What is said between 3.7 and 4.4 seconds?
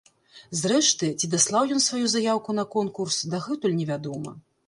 невядома.